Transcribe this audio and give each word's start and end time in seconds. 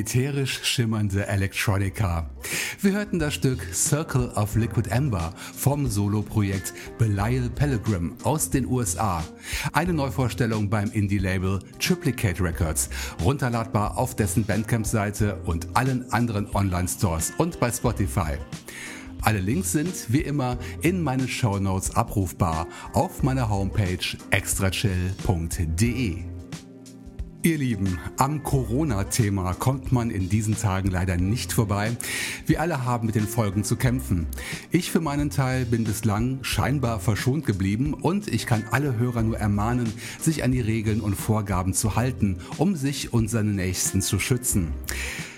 Ätherisch 0.00 0.60
schimmernde 0.62 1.26
Electronica. 1.26 2.30
Wir 2.80 2.92
hörten 2.92 3.18
das 3.18 3.34
Stück 3.34 3.62
Circle 3.74 4.30
of 4.34 4.56
Liquid 4.56 4.90
Amber 4.90 5.34
vom 5.54 5.86
Soloprojekt 5.86 6.72
Belial 6.96 7.50
Pellegrim 7.50 8.14
aus 8.22 8.48
den 8.48 8.66
USA. 8.66 9.22
Eine 9.74 9.92
Neuvorstellung 9.92 10.70
beim 10.70 10.90
Indie-Label 10.90 11.58
Triplicate 11.78 12.42
Records, 12.42 12.88
runterladbar 13.22 13.98
auf 13.98 14.16
dessen 14.16 14.44
Bandcamp-Seite 14.44 15.38
und 15.44 15.68
allen 15.74 16.10
anderen 16.12 16.48
Online-Stores 16.54 17.34
und 17.36 17.60
bei 17.60 17.70
Spotify. 17.70 18.38
Alle 19.20 19.40
Links 19.40 19.72
sind 19.72 19.92
wie 20.08 20.22
immer 20.22 20.56
in 20.80 21.02
meinen 21.02 21.28
Show 21.28 21.58
Notes 21.58 21.94
abrufbar 21.94 22.66
auf 22.94 23.22
meiner 23.22 23.50
Homepage 23.50 23.98
extrachill.de. 24.30 26.29
Ihr 27.42 27.56
Lieben, 27.56 27.98
am 28.18 28.42
Corona-Thema 28.42 29.54
kommt 29.54 29.92
man 29.92 30.10
in 30.10 30.28
diesen 30.28 30.58
Tagen 30.58 30.90
leider 30.90 31.16
nicht 31.16 31.54
vorbei. 31.54 31.96
Wir 32.44 32.60
alle 32.60 32.84
haben 32.84 33.06
mit 33.06 33.14
den 33.14 33.26
Folgen 33.26 33.64
zu 33.64 33.76
kämpfen. 33.76 34.26
Ich 34.70 34.90
für 34.90 35.00
meinen 35.00 35.30
Teil 35.30 35.64
bin 35.64 35.84
bislang 35.84 36.40
scheinbar 36.42 37.00
verschont 37.00 37.46
geblieben 37.46 37.94
und 37.94 38.28
ich 38.28 38.44
kann 38.44 38.64
alle 38.70 38.98
Hörer 38.98 39.22
nur 39.22 39.38
ermahnen, 39.38 39.90
sich 40.20 40.44
an 40.44 40.52
die 40.52 40.60
Regeln 40.60 41.00
und 41.00 41.14
Vorgaben 41.14 41.72
zu 41.72 41.96
halten, 41.96 42.40
um 42.58 42.76
sich 42.76 43.14
und 43.14 43.30
seine 43.30 43.52
Nächsten 43.52 44.02
zu 44.02 44.18
schützen. 44.18 44.74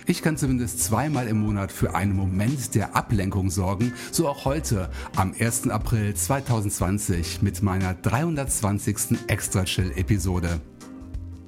Ich 0.05 0.23
kann 0.23 0.37
zumindest 0.37 0.83
zweimal 0.83 1.29
im 1.29 1.39
Monat 1.39 1.71
für 1.71 1.95
einen 1.95 2.17
Moment 2.17 2.75
der 2.75 2.97
Ablenkung 2.97 3.49
sorgen, 3.49 3.93
so 4.11 4.27
auch 4.27 4.45
heute 4.45 4.91
am 5.15 5.33
1. 5.39 5.69
April 5.69 6.15
2020 6.15 7.43
mit 7.43 7.63
meiner 7.63 7.95
320. 7.95 9.19
Extra 9.29 9.65
Chill 9.65 9.93
Episode. 9.95 10.61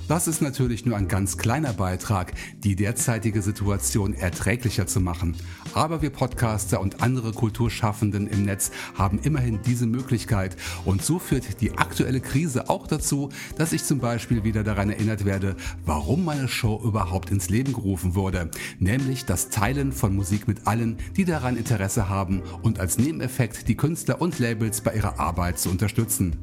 Das 0.07 0.29
ist 0.29 0.43
natürlich 0.43 0.85
nur 0.85 0.99
ein 0.99 1.09
ganz 1.09 1.39
kleiner 1.39 1.73
Beitrag, 1.73 2.35
die 2.59 2.77
derzeitige 2.77 3.41
Situation 3.41 4.13
erträglicher 4.13 4.87
zu 4.87 5.01
machen. 5.01 5.35
Aber 5.73 6.03
wir 6.03 6.11
Podcaster 6.11 6.79
und 6.83 7.03
andere 7.03 7.33
Kulturschaffenden 7.33 8.27
im 8.27 8.45
Netz 8.45 8.71
haben 8.99 9.19
immerhin 9.19 9.61
diese 9.65 9.87
Möglichkeit. 9.87 10.57
Und 10.85 11.03
so 11.03 11.19
führt 11.19 11.63
die 11.63 11.79
aktuelle 11.79 12.21
Krise 12.21 12.69
auch 12.69 12.87
dazu, 12.87 13.31
dass 13.57 13.73
ich 13.73 13.85
zum 13.85 13.99
Beispiel 13.99 14.45
wieder 14.45 14.63
daran 14.63 14.91
erinnert 14.91 15.25
werde, 15.25 15.57
warum 15.87 16.27
meine 16.27 16.49
Show 16.49 16.83
überhaupt 16.85 17.31
ins 17.31 17.49
Leben 17.49 17.73
gerufen 17.73 18.15
wurde. 18.15 18.51
Nämlich 18.79 19.25
das 19.25 19.49
Teilen 19.49 19.91
von 19.91 20.15
Musik 20.15 20.47
mit 20.47 20.67
allen, 20.67 20.99
die 21.17 21.25
daran 21.25 21.57
Interesse 21.57 22.11
haben 22.11 22.43
und 22.61 22.79
als 22.79 22.99
Nebeneffekt 22.99 23.69
die 23.69 23.77
Künstler 23.77 24.21
und 24.21 24.39
Labels 24.39 24.83
bei 24.83 24.95
ihrer 24.95 25.19
Arbeit 25.19 25.59
zu 25.59 25.71
unterstützen. 25.71 26.37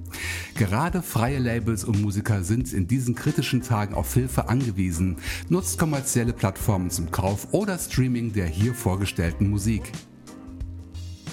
Gerade 0.55 1.03
freie 1.03 1.37
Labels 1.37 1.83
und 1.83 2.01
Musiker 2.01 2.43
sind 2.43 2.73
in 2.73 2.87
diesen 2.87 3.13
kritischen 3.13 3.50
kritischen 3.51 3.61
Tagen 3.61 3.95
auf 3.95 4.13
Hilfe 4.13 4.47
angewiesen, 4.47 5.17
nutzt 5.49 5.77
kommerzielle 5.77 6.31
Plattformen 6.31 6.89
zum 6.89 7.11
Kauf 7.11 7.49
oder 7.51 7.77
Streaming 7.77 8.31
der 8.31 8.45
hier 8.45 8.73
vorgestellten 8.73 9.49
Musik. 9.49 9.91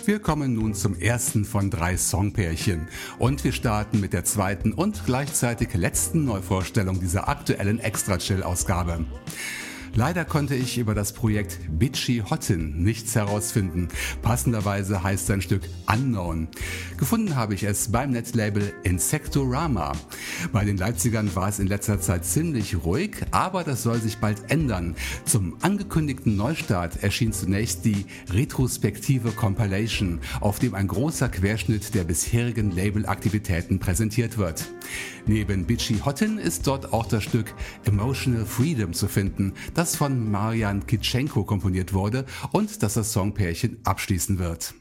Wir 0.05 0.19
kommen 0.19 0.55
nun 0.55 0.75
zum 0.75 0.99
ersten 0.99 1.44
von 1.44 1.70
drei 1.70 1.97
Songpärchen 1.97 2.88
und 3.19 3.44
wir 3.44 3.53
starten 3.53 4.00
mit 4.00 4.15
der 4.15 4.25
zweiten 4.25 4.73
und 4.73 5.05
gleichzeitig 5.06 5.75
letzten 5.75 6.25
Neuvorstellung 6.25 6.99
dieser 6.99 7.29
aktuellen 7.29 7.79
Extra-Chill-Ausgabe. 7.79 9.05
Leider 9.98 10.24
konnte 10.24 10.54
ich 10.54 10.78
über 10.78 10.94
das 10.94 11.12
Projekt 11.12 11.58
Bitchy 11.76 12.22
Hottin 12.30 12.84
nichts 12.84 13.16
herausfinden. 13.16 13.88
Passenderweise 14.22 15.02
heißt 15.02 15.26
sein 15.26 15.42
Stück 15.42 15.62
Unknown. 15.92 16.46
Gefunden 16.98 17.34
habe 17.34 17.54
ich 17.54 17.64
es 17.64 17.90
beim 17.90 18.12
Netlabel 18.12 18.72
Insectorama. 18.84 19.90
Bei 20.52 20.64
den 20.64 20.76
Leipzigern 20.76 21.34
war 21.34 21.48
es 21.48 21.58
in 21.58 21.66
letzter 21.66 22.00
Zeit 22.00 22.24
ziemlich 22.24 22.84
ruhig, 22.84 23.16
aber 23.32 23.64
das 23.64 23.82
soll 23.82 24.00
sich 24.00 24.18
bald 24.18 24.52
ändern. 24.52 24.94
Zum 25.24 25.56
angekündigten 25.62 26.36
Neustart 26.36 27.02
erschien 27.02 27.32
zunächst 27.32 27.84
die 27.84 28.06
retrospektive 28.30 29.32
Compilation, 29.32 30.20
auf 30.40 30.60
dem 30.60 30.76
ein 30.76 30.86
großer 30.86 31.28
Querschnitt 31.28 31.92
der 31.96 32.04
bisherigen 32.04 32.70
Labelaktivitäten 32.70 33.80
präsentiert 33.80 34.38
wird. 34.38 34.64
Neben 35.28 35.66
Bitchy 35.66 35.98
Hottin 36.02 36.38
ist 36.38 36.66
dort 36.66 36.94
auch 36.94 37.04
das 37.04 37.22
Stück 37.22 37.54
Emotional 37.84 38.46
Freedom 38.46 38.94
zu 38.94 39.08
finden, 39.08 39.52
das 39.75 39.94
von 39.94 40.30
Marian 40.30 40.86
Kitschenko 40.86 41.44
komponiert 41.44 41.92
wurde 41.92 42.25
und 42.50 42.82
das 42.82 42.94
das 42.94 43.12
Songpärchen 43.12 43.76
abschließen 43.84 44.38
wird. 44.38 44.72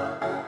Bye. 0.00 0.39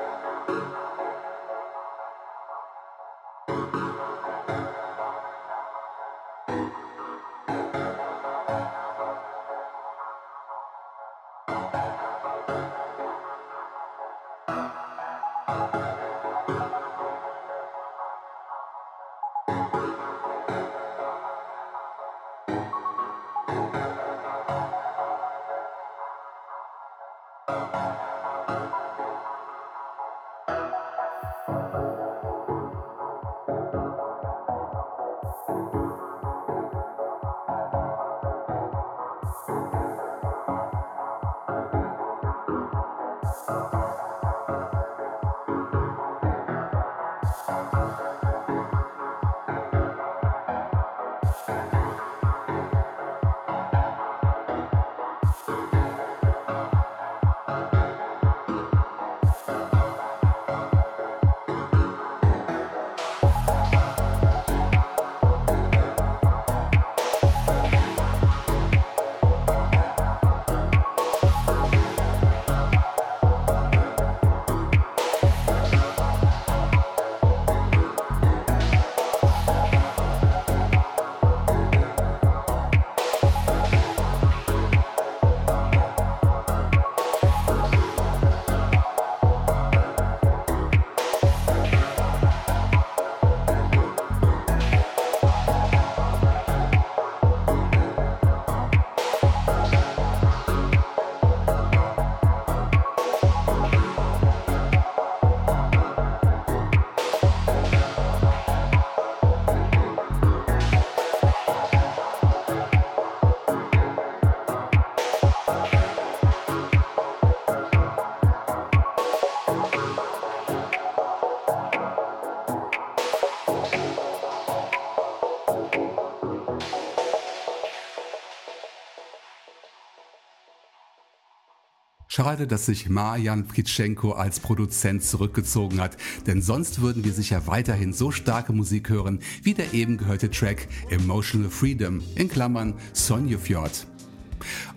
Schade, 132.22 132.46
dass 132.46 132.66
sich 132.66 132.88
Marjan 132.88 133.48
Pritschenko 133.48 134.12
als 134.12 134.38
Produzent 134.38 135.02
zurückgezogen 135.02 135.80
hat, 135.80 135.96
denn 136.28 136.40
sonst 136.40 136.80
würden 136.80 137.02
wir 137.02 137.12
sicher 137.12 137.48
weiterhin 137.48 137.92
so 137.92 138.12
starke 138.12 138.52
Musik 138.52 138.90
hören 138.90 139.18
wie 139.42 139.54
der 139.54 139.74
eben 139.74 139.98
gehörte 139.98 140.30
Track 140.30 140.68
Emotional 140.88 141.50
Freedom 141.50 142.00
in 142.14 142.28
Klammern 142.28 142.74
Sonjefjord. 142.92 143.88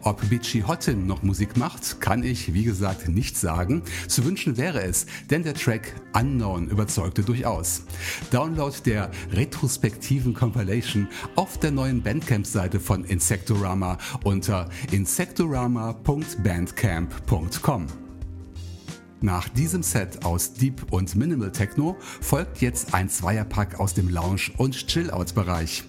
Ob 0.05 0.29
Bichi 0.29 0.61
Hottin 0.61 1.05
noch 1.07 1.23
Musik 1.23 1.57
macht, 1.57 1.99
kann 1.99 2.21
ich, 2.21 2.53
wie 2.53 2.63
gesagt, 2.63 3.09
nicht 3.09 3.35
sagen. 3.35 3.81
Zu 4.07 4.23
wünschen 4.23 4.55
wäre 4.55 4.83
es, 4.83 5.07
denn 5.31 5.41
der 5.41 5.55
Track 5.55 5.95
Unknown 6.13 6.69
überzeugte 6.69 7.23
durchaus. 7.23 7.81
Download 8.29 8.75
der 8.85 9.09
retrospektiven 9.31 10.35
Compilation 10.35 11.07
auf 11.35 11.57
der 11.57 11.71
neuen 11.71 12.03
Bandcamp-Seite 12.03 12.79
von 12.79 13.03
Insectorama 13.03 13.97
unter 14.23 14.69
insectorama.bandcamp.com. 14.91 17.87
Nach 19.21 19.49
diesem 19.49 19.81
Set 19.81 20.23
aus 20.23 20.53
Deep 20.53 20.85
und 20.91 21.15
Minimal 21.15 21.51
Techno 21.51 21.97
folgt 22.21 22.61
jetzt 22.61 22.93
ein 22.93 23.09
Zweierpack 23.09 23.79
aus 23.79 23.95
dem 23.95 24.09
Lounge- 24.09 24.51
und 24.57 24.85
Chill-Out-Bereich. 24.85 25.83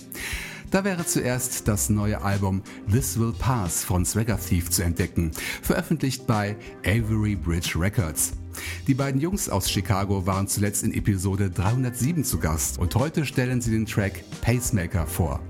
Da 0.77 0.85
wäre 0.85 1.07
zuerst 1.07 1.69
das 1.69 1.89
neue 1.89 2.21
Album 2.21 2.61
This 2.93 3.19
Will 3.19 3.33
Pass 3.39 3.83
von 3.83 4.05
Swagger 4.05 4.39
Thief 4.39 4.69
zu 4.69 4.83
entdecken, 4.83 5.31
veröffentlicht 5.63 6.27
bei 6.27 6.55
Avery 6.85 7.35
Bridge 7.35 7.81
Records. 7.81 8.35
Die 8.87 8.93
beiden 8.93 9.19
Jungs 9.19 9.49
aus 9.49 9.71
Chicago 9.71 10.27
waren 10.27 10.49
zuletzt 10.49 10.85
in 10.85 10.93
Episode 10.93 11.49
307 11.49 12.25
zu 12.25 12.39
Gast 12.39 12.79
und 12.79 12.95
heute 12.95 13.25
stellen 13.25 13.63
sie 13.63 13.71
den 13.71 13.87
Track 13.87 14.23
Pacemaker 14.43 15.07
vor. 15.07 15.41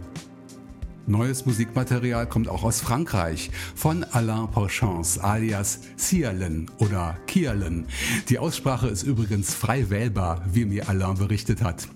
Neues 1.08 1.44
Musikmaterial 1.44 2.28
kommt 2.28 2.48
auch 2.48 2.62
aus 2.62 2.80
Frankreich 2.80 3.50
von 3.74 4.04
Alain 4.04 4.48
Porchance 4.48 5.22
alias 5.22 5.80
Cialen 5.96 6.70
oder 6.78 7.16
Kialen. 7.26 7.86
Die 8.28 8.38
Aussprache 8.38 8.88
ist 8.88 9.02
übrigens 9.02 9.54
frei 9.54 9.90
wählbar, 9.90 10.44
wie 10.52 10.64
mir 10.64 10.88
Alain 10.88 11.16
berichtet 11.16 11.62
hat. 11.62 11.88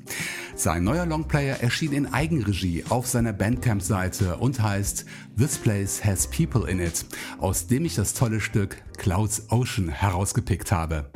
Sein 0.60 0.84
neuer 0.84 1.06
Longplayer 1.06 1.62
erschien 1.62 1.92
in 1.94 2.12
Eigenregie 2.12 2.84
auf 2.90 3.06
seiner 3.06 3.32
Bandcamp-Seite 3.32 4.36
und 4.36 4.60
heißt 4.60 5.06
This 5.38 5.56
Place 5.56 6.04
Has 6.04 6.26
People 6.26 6.70
in 6.70 6.80
It, 6.80 7.06
aus 7.38 7.66
dem 7.66 7.86
ich 7.86 7.94
das 7.94 8.12
tolle 8.12 8.42
Stück 8.42 8.76
Clouds 8.98 9.46
Ocean 9.48 9.88
herausgepickt 9.88 10.70
habe. 10.70 11.10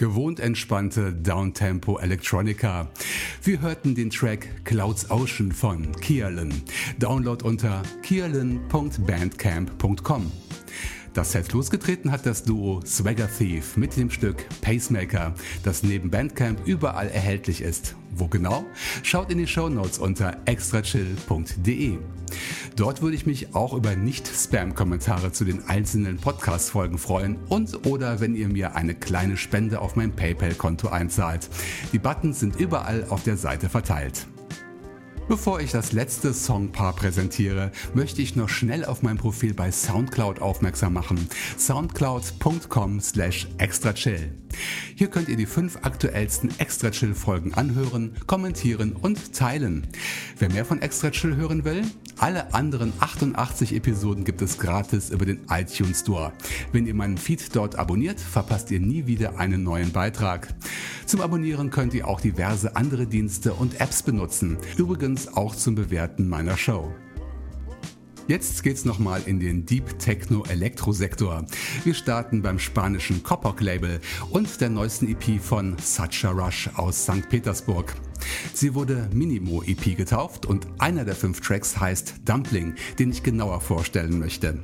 Gewohnt 0.00 0.40
entspannte 0.40 1.12
Downtempo 1.12 1.98
Electronica. 1.98 2.88
Wir 3.44 3.60
hörten 3.60 3.94
den 3.94 4.08
Track 4.08 4.64
Clouds 4.64 5.10
Ocean 5.10 5.52
von 5.52 5.92
Kierlan. 6.00 6.54
Download 6.98 7.44
unter 7.44 7.82
kierlan.bandcamp.com. 8.02 10.32
Das 11.12 11.32
Set 11.32 11.52
losgetreten 11.52 12.10
hat 12.10 12.24
das 12.24 12.44
Duo 12.44 12.80
Swagger 12.86 13.28
Thief 13.28 13.76
mit 13.76 13.94
dem 13.98 14.10
Stück 14.10 14.46
Pacemaker, 14.62 15.34
das 15.64 15.82
neben 15.82 16.08
Bandcamp 16.08 16.66
überall 16.66 17.08
erhältlich 17.08 17.60
ist. 17.60 17.94
Wo 18.10 18.26
genau? 18.26 18.64
Schaut 19.02 19.30
in 19.30 19.36
die 19.36 19.46
Show 19.46 19.68
Notes 19.68 19.98
unter 19.98 20.38
extrachill.de. 20.46 21.98
Dort 22.76 23.02
würde 23.02 23.16
ich 23.16 23.26
mich 23.26 23.54
auch 23.54 23.74
über 23.74 23.96
Nicht-Spam-Kommentare 23.96 25.32
zu 25.32 25.44
den 25.44 25.68
einzelnen 25.68 26.16
Podcast-Folgen 26.18 26.98
freuen 26.98 27.36
und 27.48 27.86
oder 27.86 28.20
wenn 28.20 28.34
ihr 28.34 28.48
mir 28.48 28.76
eine 28.76 28.94
kleine 28.94 29.36
Spende 29.36 29.80
auf 29.80 29.96
mein 29.96 30.12
PayPal-Konto 30.12 30.88
einzahlt. 30.88 31.48
Die 31.92 31.98
Buttons 31.98 32.40
sind 32.40 32.56
überall 32.56 33.06
auf 33.10 33.22
der 33.22 33.36
Seite 33.36 33.68
verteilt. 33.68 34.26
Bevor 35.30 35.60
ich 35.60 35.70
das 35.70 35.92
letzte 35.92 36.34
Songpaar 36.34 36.92
präsentiere, 36.92 37.70
möchte 37.94 38.20
ich 38.20 38.34
noch 38.34 38.48
schnell 38.48 38.84
auf 38.84 39.02
mein 39.02 39.16
Profil 39.16 39.54
bei 39.54 39.70
Soundcloud 39.70 40.40
aufmerksam 40.42 40.92
machen. 40.92 41.28
soundcloud.com 41.56 43.00
slash 43.00 43.46
extrachill. 43.58 44.32
Hier 44.96 45.06
könnt 45.06 45.28
ihr 45.28 45.36
die 45.36 45.46
fünf 45.46 45.78
aktuellsten 45.82 46.50
Extra 46.58 46.90
Chill 46.90 47.14
Folgen 47.14 47.54
anhören, 47.54 48.16
kommentieren 48.26 48.92
und 48.92 49.32
teilen. 49.32 49.86
Wer 50.38 50.50
mehr 50.50 50.64
von 50.64 50.82
Extra 50.82 51.10
Chill 51.10 51.36
hören 51.36 51.64
will, 51.64 51.84
alle 52.18 52.52
anderen 52.52 52.92
88 52.98 53.74
Episoden 53.74 54.24
gibt 54.24 54.42
es 54.42 54.58
gratis 54.58 55.10
über 55.10 55.24
den 55.24 55.40
iTunes 55.48 56.00
Store. 56.00 56.32
Wenn 56.72 56.86
ihr 56.86 56.94
meinen 56.94 57.16
Feed 57.16 57.54
dort 57.54 57.78
abonniert, 57.78 58.20
verpasst 58.20 58.70
ihr 58.70 58.80
nie 58.80 59.06
wieder 59.06 59.38
einen 59.38 59.62
neuen 59.62 59.92
Beitrag. 59.92 60.48
Zum 61.06 61.22
Abonnieren 61.22 61.70
könnt 61.70 61.94
ihr 61.94 62.06
auch 62.06 62.20
diverse 62.20 62.76
andere 62.76 63.06
Dienste 63.06 63.54
und 63.54 63.80
Apps 63.80 64.02
benutzen. 64.02 64.58
Übrigens 64.76 65.19
auch 65.28 65.54
zum 65.54 65.74
Bewerten 65.74 66.28
meiner 66.28 66.56
Show. 66.56 66.92
Jetzt 68.30 68.62
geht's 68.62 68.84
nochmal 68.84 69.22
in 69.26 69.40
den 69.40 69.66
Deep 69.66 69.98
Techno 69.98 70.44
Elektro 70.48 70.92
Sektor. 70.92 71.44
Wir 71.82 71.94
starten 71.94 72.42
beim 72.42 72.60
spanischen 72.60 73.24
Coppock 73.24 73.60
Label 73.60 74.00
und 74.30 74.60
der 74.60 74.70
neuesten 74.70 75.08
EP 75.08 75.40
von 75.40 75.76
Such 75.82 76.24
a 76.24 76.30
Rush 76.30 76.70
aus 76.76 77.02
St. 77.02 77.28
Petersburg. 77.28 77.92
Sie 78.54 78.74
wurde 78.74 79.08
Minimo 79.12 79.64
EP 79.64 79.96
getauft 79.96 80.46
und 80.46 80.68
einer 80.78 81.04
der 81.04 81.16
fünf 81.16 81.40
Tracks 81.40 81.80
heißt 81.80 82.20
Dumpling, 82.24 82.76
den 83.00 83.10
ich 83.10 83.24
genauer 83.24 83.60
vorstellen 83.60 84.20
möchte. 84.20 84.62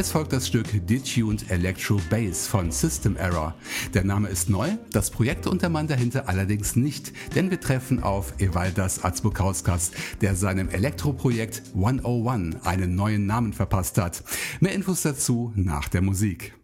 Es 0.00 0.12
folgt 0.12 0.32
das 0.32 0.46
Stück 0.46 0.66
Detuned 0.86 1.50
Electro 1.50 2.00
Bass 2.08 2.46
von 2.46 2.70
System 2.72 3.16
Error. 3.16 3.54
Der 3.92 4.02
Name 4.02 4.28
ist 4.28 4.48
neu, 4.48 4.70
das 4.92 5.10
Projekt 5.10 5.46
und 5.46 5.60
der 5.60 5.68
Mann 5.68 5.88
dahinter 5.88 6.26
allerdings 6.26 6.74
nicht, 6.74 7.12
denn 7.34 7.50
wir 7.50 7.60
treffen 7.60 8.02
auf 8.02 8.32
Evaldas 8.40 9.04
Azbukauskas, 9.04 9.90
der 10.22 10.36
seinem 10.36 10.70
Elektroprojekt 10.70 11.64
101 11.74 12.64
einen 12.64 12.94
neuen 12.94 13.26
Namen 13.26 13.52
verpasst 13.52 13.98
hat. 13.98 14.24
Mehr 14.60 14.72
Infos 14.72 15.02
dazu 15.02 15.52
nach 15.54 15.86
der 15.88 16.00
Musik. 16.00 16.54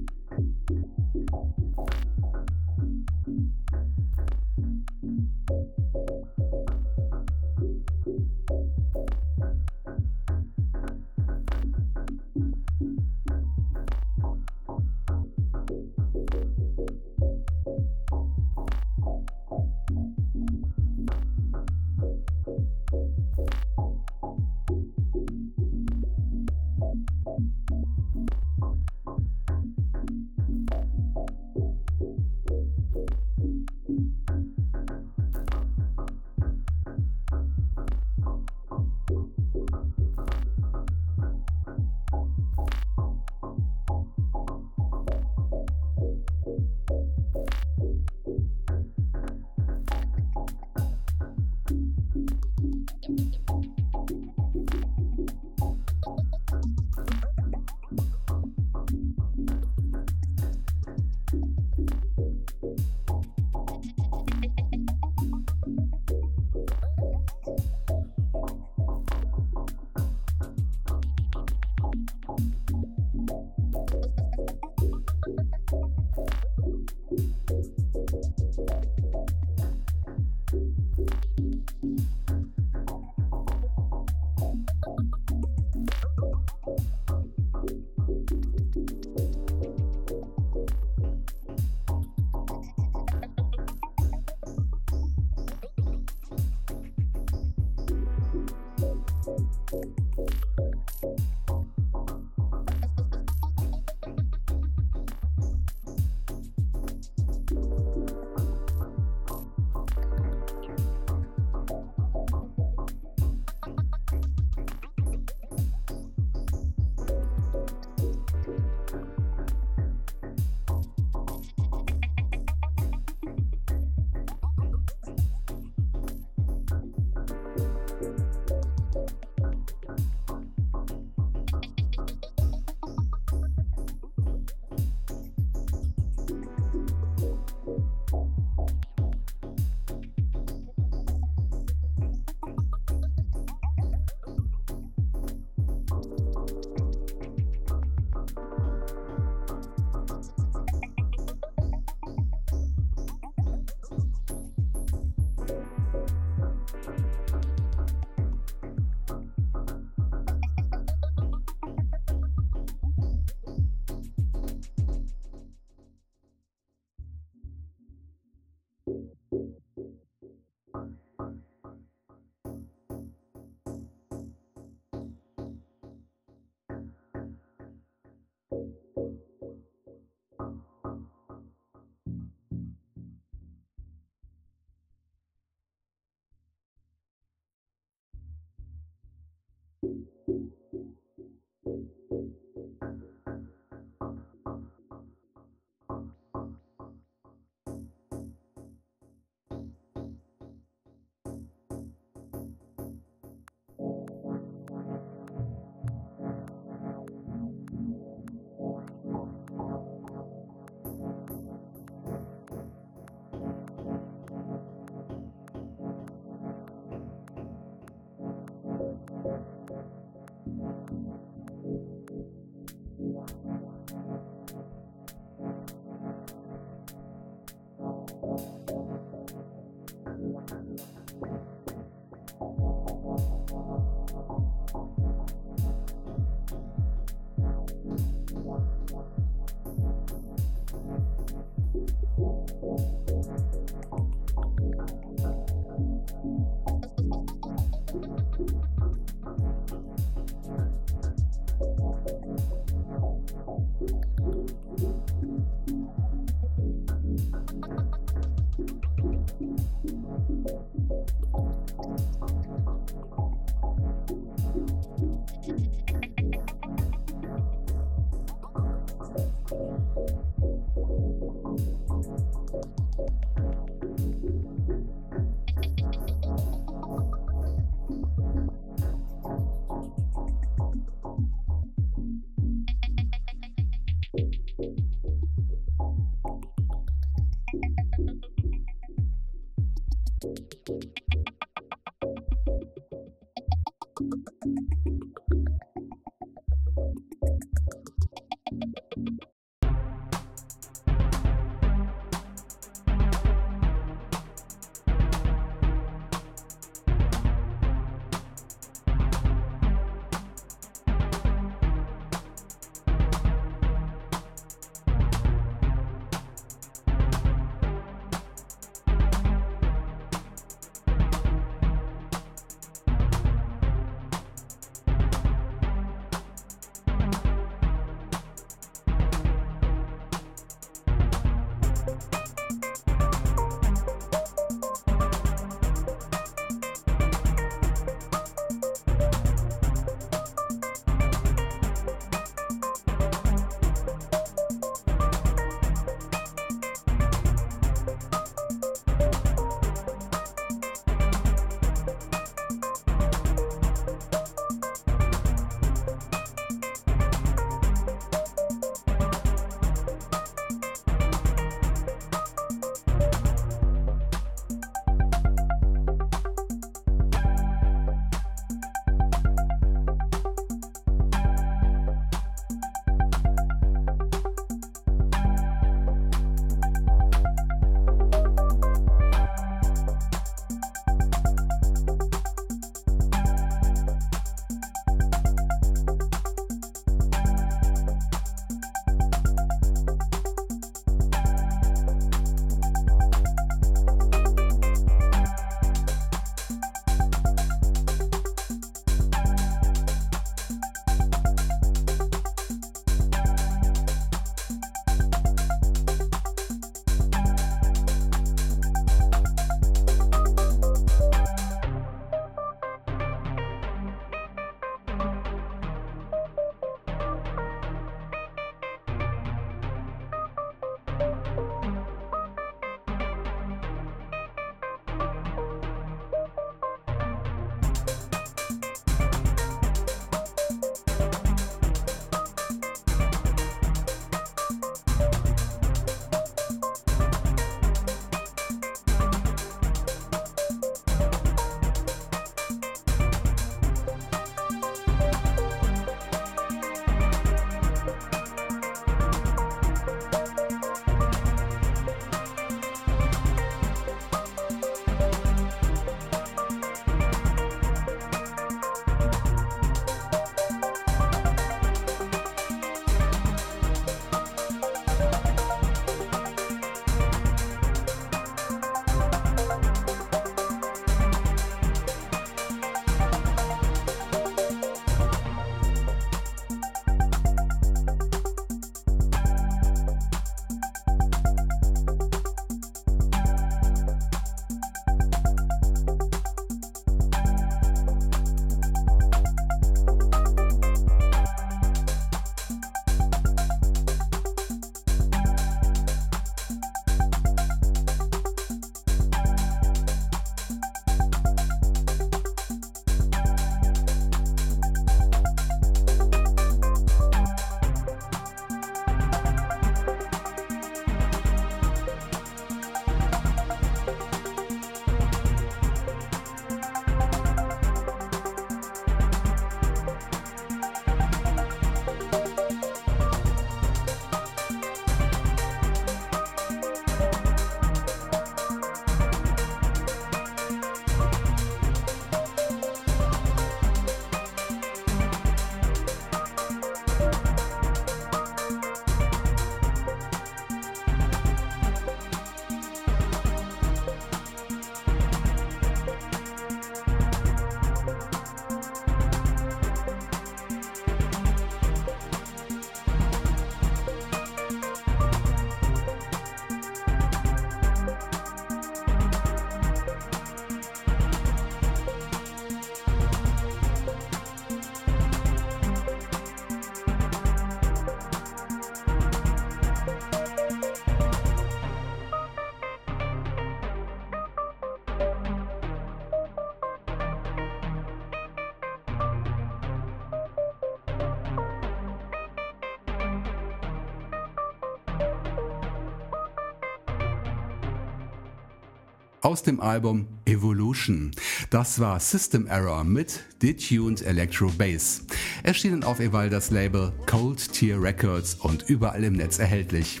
Aus 589.28 589.42
dem 589.42 589.60
Album 589.60 590.06
Evolution. 590.24 591.10
Das 591.50 591.80
war 591.80 592.00
System 592.00 592.46
Error 592.46 592.82
mit 592.82 593.20
Detuned 593.42 594.00
Electro 594.00 594.50
Bass. 594.56 595.02
Erschienen 595.42 595.84
auf 595.84 596.00
Evaldas 596.00 596.50
Label 596.50 596.94
Cold 597.04 597.52
Tier 597.52 597.78
Records 597.78 598.36
und 598.36 598.70
überall 598.70 599.04
im 599.04 599.12
Netz 599.12 599.38
erhältlich. 599.38 600.00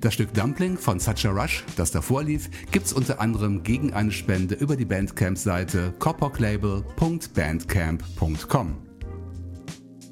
Das 0.00 0.14
Stück 0.14 0.32
Dumpling 0.32 0.78
von 0.78 0.98
Such 0.98 1.26
a 1.26 1.30
Rush, 1.30 1.62
das 1.76 1.90
davor 1.90 2.22
lief, 2.22 2.48
gibt's 2.70 2.94
unter 2.94 3.20
anderem 3.20 3.64
gegen 3.64 3.92
eine 3.92 4.12
Spende 4.12 4.54
über 4.54 4.76
die 4.76 4.86
Bandcamp-Seite 4.86 5.92
copoclabel.bandcamp.com. 5.98 8.87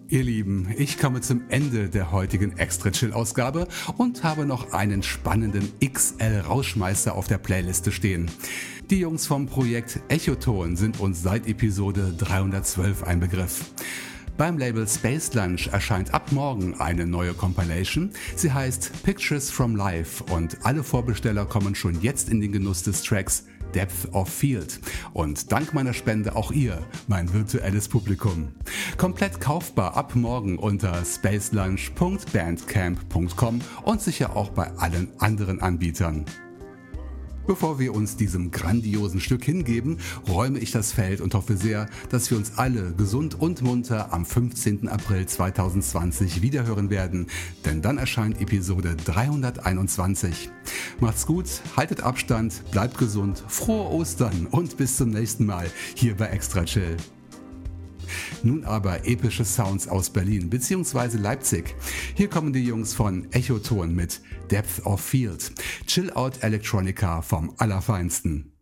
Ihr 0.08 0.22
Lieben, 0.22 0.68
ich 0.78 0.98
komme 0.98 1.20
zum 1.20 1.42
Ende 1.48 1.88
der 1.88 2.12
heutigen 2.12 2.56
Extra 2.58 2.92
Chill 2.92 3.12
Ausgabe 3.12 3.66
und 3.96 4.22
habe 4.22 4.46
noch 4.46 4.72
einen 4.72 5.02
spannenden 5.02 5.68
XL 5.80 6.44
Rauschmeister 6.46 7.16
auf 7.16 7.26
der 7.26 7.38
Playliste 7.38 7.90
stehen. 7.90 8.30
Die 8.88 9.00
Jungs 9.00 9.26
vom 9.26 9.46
Projekt 9.46 9.98
Echoton 10.06 10.76
sind 10.76 11.00
uns 11.00 11.22
seit 11.22 11.48
Episode 11.48 12.14
312 12.16 13.02
ein 13.02 13.18
Begriff. 13.18 13.64
Beim 14.36 14.58
Label 14.58 14.86
Space 14.86 15.34
Lunch 15.34 15.68
erscheint 15.72 16.14
ab 16.14 16.30
morgen 16.30 16.78
eine 16.78 17.04
neue 17.04 17.34
Compilation. 17.34 18.10
Sie 18.36 18.52
heißt 18.52 19.02
Pictures 19.02 19.50
from 19.50 19.74
Life 19.74 20.22
und 20.32 20.58
alle 20.62 20.84
Vorbesteller 20.84 21.46
kommen 21.46 21.74
schon 21.74 22.00
jetzt 22.00 22.28
in 22.28 22.40
den 22.40 22.52
Genuss 22.52 22.84
des 22.84 23.02
Tracks 23.02 23.44
Depth 23.74 24.12
of 24.12 24.28
Field. 24.28 24.78
Und 25.12 25.50
dank 25.52 25.74
meiner 25.74 25.92
Spende 25.92 26.36
auch 26.36 26.52
ihr, 26.52 26.78
mein 27.06 27.32
virtuelles 27.32 27.88
Publikum. 27.88 28.52
Komplett 28.96 29.40
kaufbar 29.40 29.96
ab 29.96 30.14
morgen 30.14 30.58
unter 30.58 31.04
spacelunch.bandcamp.com 31.04 33.60
und 33.84 34.00
sicher 34.00 34.36
auch 34.36 34.50
bei 34.50 34.70
allen 34.76 35.08
anderen 35.18 35.60
Anbietern. 35.60 36.24
Bevor 37.46 37.78
wir 37.78 37.94
uns 37.94 38.16
diesem 38.16 38.50
grandiosen 38.50 39.20
Stück 39.20 39.44
hingeben, 39.44 39.98
räume 40.28 40.58
ich 40.58 40.72
das 40.72 40.92
Feld 40.92 41.20
und 41.20 41.34
hoffe 41.34 41.56
sehr, 41.56 41.88
dass 42.10 42.30
wir 42.30 42.36
uns 42.38 42.52
alle 42.56 42.92
gesund 42.92 43.40
und 43.40 43.62
munter 43.62 44.12
am 44.12 44.24
15. 44.24 44.88
April 44.88 45.26
2020 45.26 46.42
wiederhören 46.42 46.90
werden, 46.90 47.28
denn 47.64 47.82
dann 47.82 47.98
erscheint 47.98 48.40
Episode 48.40 48.96
321. 49.04 50.50
Macht's 50.98 51.26
gut, 51.26 51.46
haltet 51.76 52.02
Abstand, 52.02 52.62
bleibt 52.72 52.98
gesund, 52.98 53.44
frohe 53.46 53.90
Ostern 53.92 54.48
und 54.50 54.76
bis 54.76 54.96
zum 54.96 55.10
nächsten 55.10 55.46
Mal 55.46 55.70
hier 55.94 56.16
bei 56.16 56.26
Extra 56.26 56.64
Chill. 56.64 56.96
Nun 58.42 58.64
aber 58.64 59.06
epische 59.06 59.44
Sounds 59.44 59.88
aus 59.88 60.10
Berlin 60.10 60.50
bzw. 60.50 61.16
Leipzig. 61.18 61.74
Hier 62.14 62.28
kommen 62.28 62.52
die 62.52 62.64
Jungs 62.64 62.94
von 62.94 63.30
Echoton 63.32 63.94
mit 63.94 64.20
Depth 64.50 64.84
of 64.84 65.00
Field. 65.00 65.52
Chill 65.86 66.10
Out 66.12 66.42
Electronica 66.42 67.22
vom 67.22 67.54
Allerfeinsten. 67.58 68.55